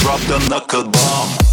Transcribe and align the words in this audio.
drop 0.00 0.20
the 0.22 0.38
knuckle 0.48 0.84
bomb. 0.84 1.51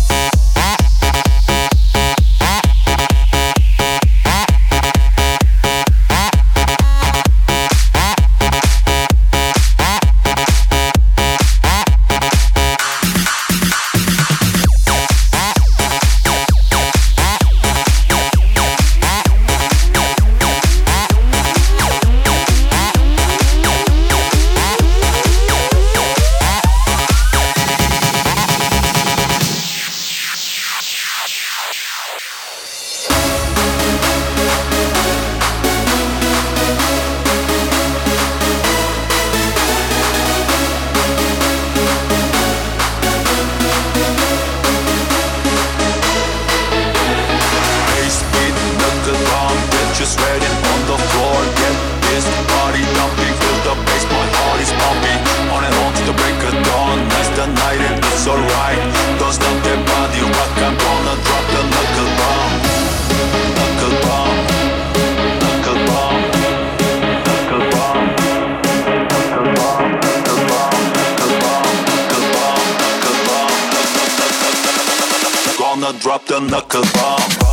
Drop 75.98 76.24
the 76.28 76.40
knuckle 76.40 76.84
bomb. 76.94 77.49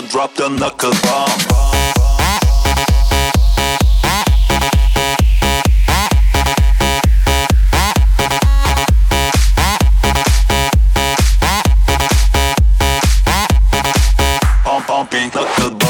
gonna 0.00 0.08
drop 0.12 0.34
the 0.34 0.48
knuckle 0.48 0.92
bomb. 1.02 1.28
Pumping 14.86 15.30
knuckle 15.34 15.70
bomb. 15.70 15.87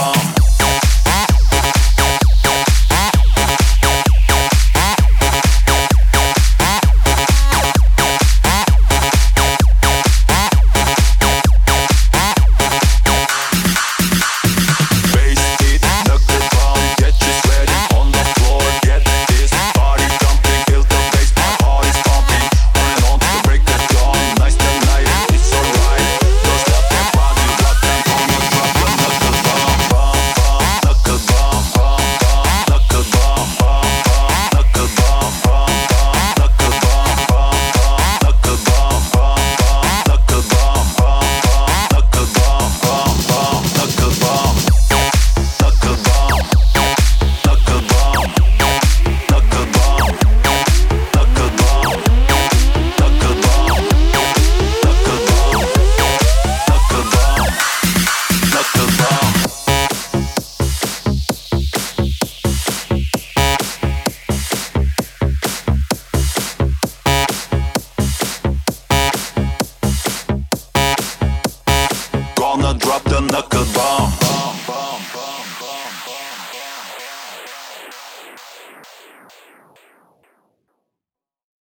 да 73.08 73.20
накъдам. 73.20 74.12